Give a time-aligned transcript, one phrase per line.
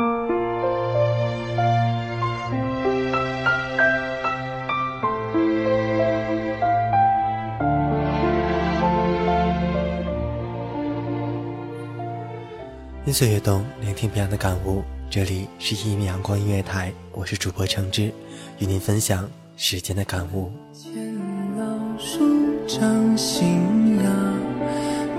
[0.00, 0.06] 音
[13.12, 14.84] 随悦动，聆听别样的感悟。
[15.10, 18.12] 这里是一米阳光音乐台，我是主播橙汁，
[18.58, 20.52] 与您分享时间的感悟。
[21.58, 21.64] 老
[21.98, 22.20] 树
[22.66, 24.04] 长新芽，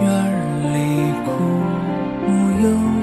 [0.00, 0.04] 院
[0.74, 0.76] 里
[1.24, 1.30] 枯
[2.26, 2.28] 木
[2.60, 2.95] 又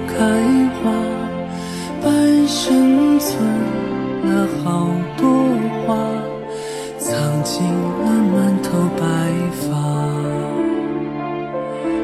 [3.25, 3.39] 存
[4.25, 5.23] 了好多
[5.87, 5.95] 花，
[6.99, 7.07] 藏
[7.43, 8.67] 进了满头
[8.99, 9.01] 白
[9.61, 9.63] 发。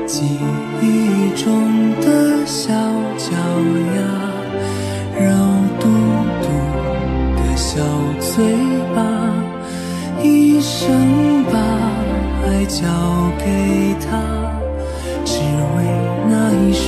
[0.07, 0.23] 记
[0.81, 0.83] 忆
[1.35, 1.45] 中
[2.01, 2.07] 的
[2.45, 2.71] 小
[3.17, 3.35] 脚
[3.97, 3.99] 丫，
[5.19, 5.27] 肉
[5.79, 5.83] 嘟
[6.41, 6.45] 嘟
[7.35, 7.83] 的小
[8.21, 8.55] 嘴
[8.95, 8.97] 巴，
[10.23, 11.53] 一生把
[12.45, 12.79] 爱交
[13.37, 14.09] 给他，
[15.25, 15.37] 只
[15.75, 15.77] 为
[16.29, 16.87] 那一声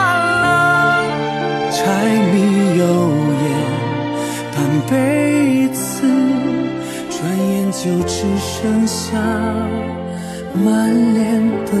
[1.83, 1.87] 柴
[2.31, 2.35] 米
[2.77, 2.83] 油
[3.41, 3.43] 盐
[4.53, 4.55] 半
[4.87, 6.05] 辈子，
[7.09, 7.17] 转
[7.49, 9.17] 眼就只剩下
[10.53, 10.63] 满
[11.15, 11.80] 脸的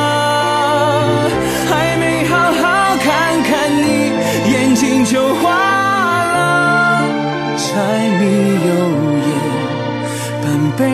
[10.81, 10.87] 辈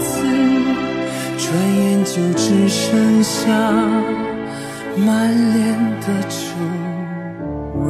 [0.00, 0.18] 子，
[1.38, 3.46] 转眼就只剩下
[4.96, 6.36] 满脸的皱
[7.78, 7.86] 纹。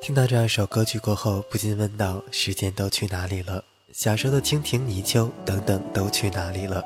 [0.00, 3.62] 听到这样一首歌曲过后，不禁问道：时间都去哪里了？
[3.92, 6.82] 小时候的蜻蜓、泥鳅等等都去哪里了？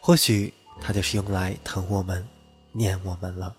[0.00, 0.52] 或许
[0.82, 2.22] 它就是用来疼我们、
[2.76, 3.54] 念我们了。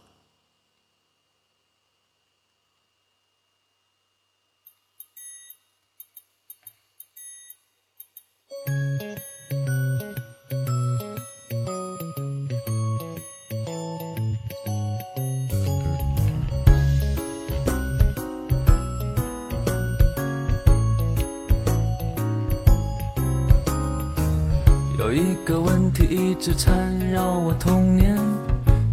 [24.99, 28.17] 有一个问题一直缠绕我童年，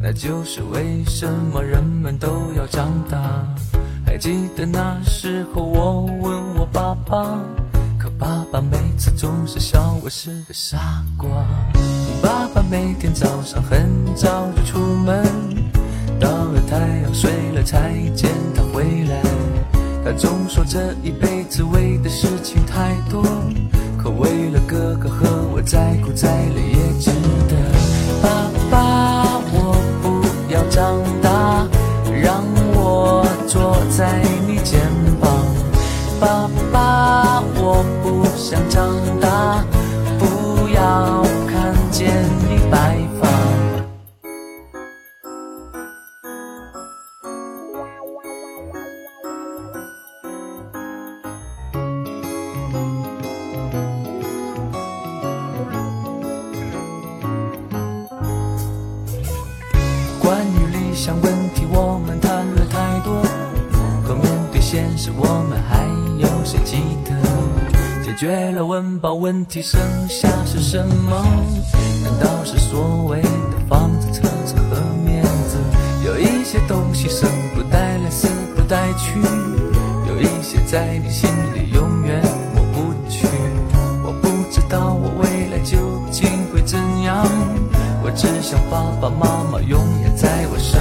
[0.04, 3.46] 那就是为什么人们都要长大？
[4.04, 7.38] 还记得那时候我问我爸爸，
[7.96, 11.28] 可爸爸每次总是笑我是个傻瓜。
[12.20, 15.24] 爸爸每天早上很早就出门，
[16.18, 19.22] 到了太阳睡了才见他回来。
[20.04, 23.22] 他总说这一辈子为的事情太多，
[23.96, 27.12] 可为了哥哥和我再苦再累也值
[27.48, 27.81] 得。
[30.72, 31.68] 长大，
[32.22, 32.42] 让
[32.72, 34.80] 我坐在你肩
[35.20, 35.30] 膀。
[36.18, 39.62] 爸爸，我不想长大，
[40.18, 42.24] 不要看见
[61.04, 63.20] 项问题我们谈了太多，
[64.06, 65.84] 可面对现实，我们还
[66.16, 67.10] 有谁记得？
[68.04, 71.26] 解决了温饱问题，剩下是什么？
[72.04, 75.58] 难道是所谓的房子、车子和面子？
[76.04, 79.18] 有一些东西生不带来，死不带去，
[80.06, 82.22] 有一些在你心里永远
[82.54, 83.26] 抹不去。
[84.04, 85.76] 我不知道我未来究
[86.12, 87.26] 竟会怎样，
[88.04, 90.80] 我只想爸爸妈妈永远在我身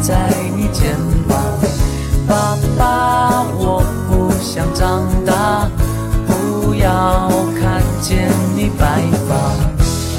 [0.00, 0.96] 在你肩
[1.28, 1.38] 膀。
[2.26, 5.68] 爸爸，我不想长大，
[6.26, 7.28] 不要
[7.58, 9.34] 看见你白发。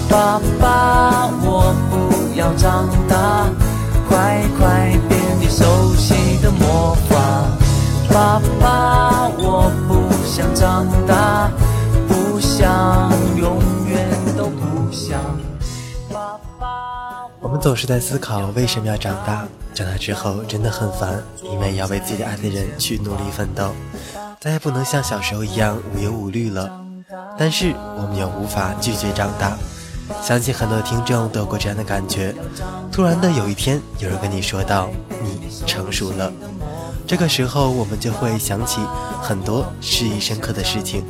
[0.09, 3.45] 爸爸，我不要长大，
[4.07, 7.15] 快快变你熟悉的魔法。
[8.11, 11.51] 爸爸，我不想长大，
[17.61, 23.71] 总是在思考为什么要长大，长大之后真的很烦，因为要为自己爱的人去努力奋斗，
[24.39, 26.71] 再也不能像小时候一样无忧无虑了。
[27.37, 29.57] 但是我们又无法拒绝长大，
[30.21, 32.33] 相信很多听众都有过这样的感觉。
[32.91, 34.89] 突然的有一天，有人跟你说道
[35.21, 36.31] ：“你成熟了。”
[37.05, 38.79] 这个时候，我们就会想起
[39.21, 41.03] 很多记忆深刻的事情。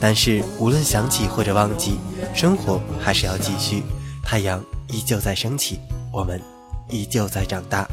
[0.00, 1.98] 但是无论想起或者忘记，
[2.34, 3.82] 生活还是要继续。
[4.30, 5.80] 太阳依旧在升起，
[6.12, 6.38] 我们
[6.90, 7.88] 依旧在长大。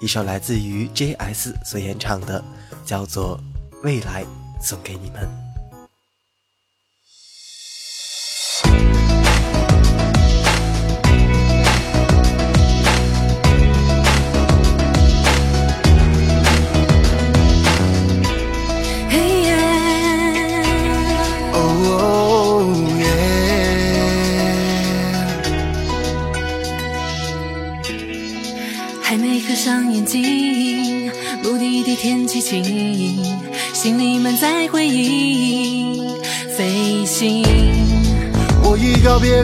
[0.00, 2.42] 一首来自于 J.S 所演唱的，
[2.86, 3.38] 叫做
[3.82, 4.24] 《未来》，
[4.58, 5.49] 送给你们。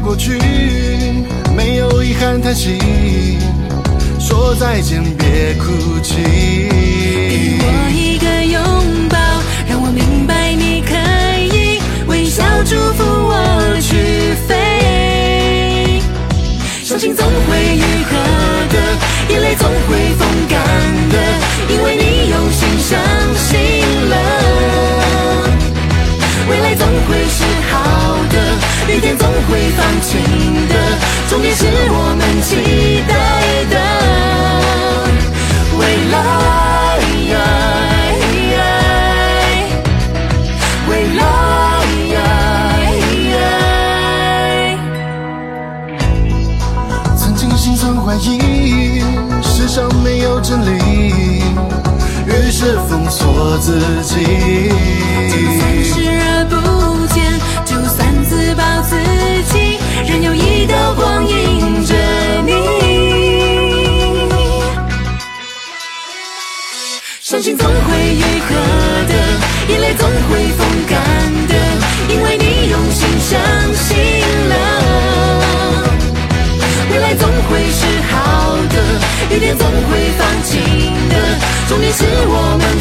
[0.01, 0.39] 过去，
[1.57, 2.79] 没有遗憾叹息，
[4.21, 6.17] 说再见别哭泣。
[7.59, 9.17] 给我一个拥抱，
[9.69, 10.95] 让我明白你可
[11.55, 16.01] 以微笑祝福我去飞。
[16.85, 18.17] 相信总会愈合
[18.69, 18.77] 的，
[19.33, 20.57] 眼泪总会风干
[53.59, 54.15] 自己。
[55.29, 56.55] 就算视而不
[57.09, 57.17] 见，
[57.65, 58.97] 就算自暴自
[59.51, 61.95] 弃，仍有一道光映着
[62.45, 62.53] 你。
[67.21, 68.55] 伤心总会愈合
[69.09, 69.15] 的，
[69.69, 70.95] 眼泪总会风干
[71.49, 71.55] 的，
[72.09, 73.39] 因为你用心相
[73.75, 73.97] 信
[74.49, 74.55] 了。
[76.89, 78.77] 未来总会是好的，
[79.35, 80.55] 雨天总会放晴
[81.11, 81.15] 的，
[81.69, 82.81] 重点是我们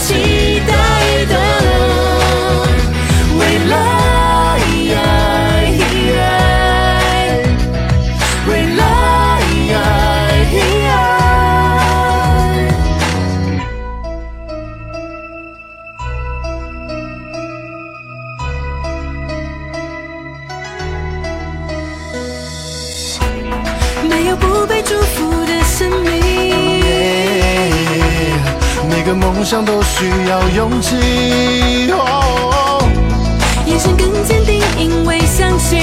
[24.36, 26.22] 不被祝福的生命。
[28.90, 31.92] 每个梦想都需要勇气。
[31.92, 32.82] 哦
[33.66, 35.82] 眼神更坚定，因为相信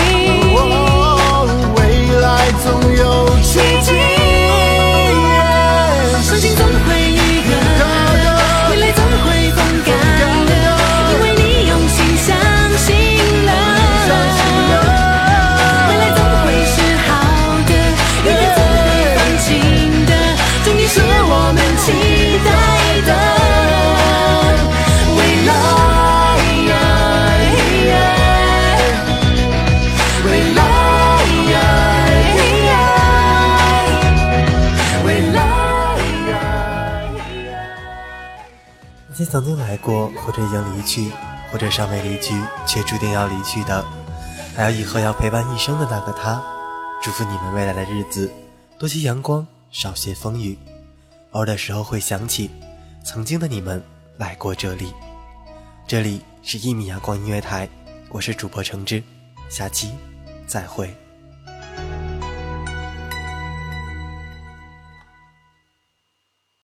[0.55, 1.81] 哦未
[2.21, 2.67] 来总
[2.97, 3.29] 有
[39.33, 41.11] 曾经来过，或者已经离去，
[41.51, 42.35] 或者尚未离去
[42.67, 43.83] 却注定要离去的，
[44.55, 46.43] 还有以后要陪伴一生的那个他。
[47.03, 48.31] 祝福你们未来的日子
[48.79, 50.59] 多些阳光，少些风雨。
[51.31, 52.51] 偶尔的时候会想起
[53.03, 53.83] 曾经的你们
[54.19, 54.93] 来过这里。
[55.87, 57.67] 这里是一米阳光音乐台，
[58.11, 59.03] 我是主播橙汁，
[59.49, 59.93] 下期
[60.47, 60.95] 再会。